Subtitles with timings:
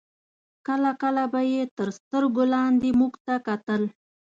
[0.67, 3.81] کله کله به یې تر سترګو لاندې موږ ته کتل.